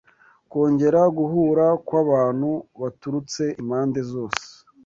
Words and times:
kongera 0.51 1.01
guhura 1.17 1.65
kw’abantu 1.87 2.49
baturutse 2.81 3.43
impande 3.61 3.99
zose, 4.11 4.47